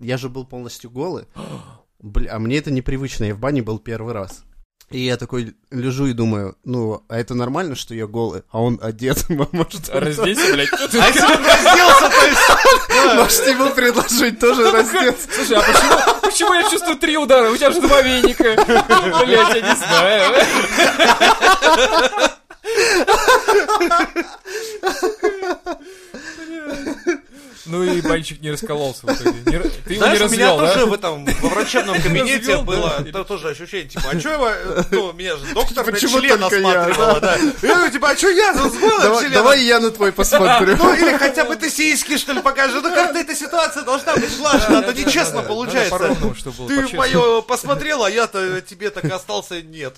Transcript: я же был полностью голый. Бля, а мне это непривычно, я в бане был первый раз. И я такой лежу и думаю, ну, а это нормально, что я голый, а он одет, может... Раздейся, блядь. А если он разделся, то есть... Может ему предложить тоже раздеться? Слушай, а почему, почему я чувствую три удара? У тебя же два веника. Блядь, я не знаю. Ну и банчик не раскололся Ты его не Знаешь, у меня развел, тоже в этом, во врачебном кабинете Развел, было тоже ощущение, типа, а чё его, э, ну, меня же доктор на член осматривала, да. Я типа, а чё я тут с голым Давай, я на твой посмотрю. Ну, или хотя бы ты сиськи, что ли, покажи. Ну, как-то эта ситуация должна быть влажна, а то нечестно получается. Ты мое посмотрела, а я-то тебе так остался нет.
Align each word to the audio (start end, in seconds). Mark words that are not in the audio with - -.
я 0.00 0.16
же 0.16 0.28
был 0.28 0.44
полностью 0.44 0.90
голый. 0.90 1.26
Бля, 2.00 2.34
а 2.34 2.38
мне 2.38 2.56
это 2.56 2.70
непривычно, 2.70 3.24
я 3.24 3.34
в 3.34 3.38
бане 3.38 3.62
был 3.62 3.78
первый 3.78 4.14
раз. 4.14 4.44
И 4.90 4.98
я 5.04 5.16
такой 5.16 5.54
лежу 5.70 6.06
и 6.06 6.12
думаю, 6.12 6.56
ну, 6.64 7.04
а 7.08 7.16
это 7.16 7.34
нормально, 7.34 7.76
что 7.76 7.94
я 7.94 8.08
голый, 8.08 8.42
а 8.50 8.60
он 8.60 8.80
одет, 8.82 9.24
может... 9.52 9.88
Раздейся, 9.88 10.52
блядь. 10.52 10.72
А 10.72 10.82
если 10.82 11.22
он 11.22 11.44
разделся, 11.44 12.10
то 12.10 12.26
есть... 12.26 13.14
Может 13.14 13.46
ему 13.46 13.70
предложить 13.70 14.40
тоже 14.40 14.68
раздеться? 14.70 15.28
Слушай, 15.32 15.58
а 15.58 15.62
почему, 15.62 16.20
почему 16.22 16.54
я 16.54 16.68
чувствую 16.68 16.96
три 16.96 17.16
удара? 17.16 17.50
У 17.50 17.56
тебя 17.56 17.70
же 17.70 17.80
два 17.80 18.02
веника. 18.02 18.42
Блядь, 19.24 19.54
я 19.54 19.60
не 19.60 19.76
знаю. 19.76 20.34
Ну 27.66 27.82
и 27.82 28.00
банчик 28.00 28.40
не 28.40 28.50
раскололся 28.50 29.06
Ты 29.06 29.24
его 29.24 29.66
не 29.86 29.96
Знаешь, 29.96 30.20
у 30.20 30.28
меня 30.28 30.54
развел, 30.54 30.58
тоже 30.58 30.86
в 30.86 30.92
этом, 30.92 31.24
во 31.24 31.48
врачебном 31.48 32.00
кабинете 32.00 32.38
Развел, 32.38 32.62
было 32.62 33.24
тоже 33.24 33.48
ощущение, 33.50 33.88
типа, 33.88 34.04
а 34.10 34.20
чё 34.20 34.32
его, 34.32 34.48
э, 34.48 34.82
ну, 34.90 35.12
меня 35.12 35.36
же 35.36 35.46
доктор 35.54 35.86
на 35.86 35.98
член 35.98 36.42
осматривала, 36.42 37.20
да. 37.20 37.36
Я 37.62 37.90
типа, 37.90 38.10
а 38.10 38.16
чё 38.16 38.30
я 38.30 38.52
тут 38.54 38.72
с 38.72 38.76
голым 38.76 39.30
Давай, 39.30 39.62
я 39.62 39.80
на 39.80 39.90
твой 39.90 40.12
посмотрю. 40.12 40.76
Ну, 40.76 40.94
или 40.94 41.16
хотя 41.16 41.44
бы 41.44 41.56
ты 41.56 41.70
сиськи, 41.70 42.16
что 42.16 42.32
ли, 42.32 42.40
покажи. 42.40 42.80
Ну, 42.80 42.94
как-то 42.94 43.18
эта 43.18 43.34
ситуация 43.34 43.82
должна 43.82 44.14
быть 44.14 44.36
влажна, 44.38 44.78
а 44.78 44.82
то 44.82 44.92
нечестно 44.92 45.42
получается. 45.42 46.16
Ты 46.68 46.96
мое 46.96 47.42
посмотрела, 47.42 48.06
а 48.06 48.10
я-то 48.10 48.60
тебе 48.60 48.90
так 48.90 49.04
остался 49.04 49.62
нет. 49.62 49.94